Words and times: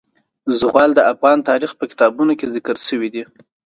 زغال 0.59 0.89
د 0.95 0.99
افغان 1.11 1.37
تاریخ 1.49 1.71
په 1.79 1.85
کتابونو 1.91 2.33
کې 2.39 2.51
ذکر 2.55 2.75
شوی 2.87 3.09
دي. 3.13 3.23